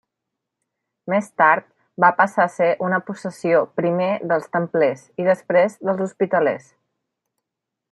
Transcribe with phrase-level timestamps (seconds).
[1.13, 1.67] Més tard
[2.05, 6.69] va passar a ser una possessió primer dels Templers i després dels hospitalers.